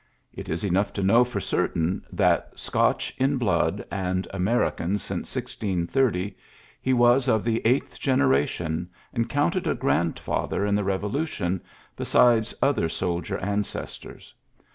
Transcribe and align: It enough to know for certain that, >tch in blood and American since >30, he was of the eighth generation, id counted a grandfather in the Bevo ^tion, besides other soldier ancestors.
It 0.33 0.49
enough 0.63 0.93
to 0.93 1.03
know 1.03 1.23
for 1.23 1.39
certain 1.39 2.03
that, 2.11 2.55
>tch 2.57 3.13
in 3.19 3.37
blood 3.37 3.85
and 3.91 4.27
American 4.33 4.97
since 4.97 5.31
>30, 5.35 6.35
he 6.81 6.91
was 6.91 7.27
of 7.27 7.43
the 7.43 7.61
eighth 7.67 7.99
generation, 7.99 8.89
id 9.15 9.29
counted 9.29 9.67
a 9.67 9.75
grandfather 9.75 10.65
in 10.65 10.73
the 10.73 10.81
Bevo 10.81 11.07
^tion, 11.11 11.59
besides 11.95 12.55
other 12.63 12.89
soldier 12.89 13.37
ancestors. 13.37 14.33